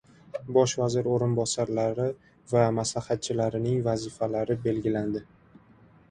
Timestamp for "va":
2.53-2.63